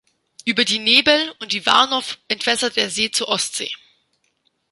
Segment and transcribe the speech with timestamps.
[0.45, 3.69] Über die Nebel und die Warnow entwässert der See zur Ostsee.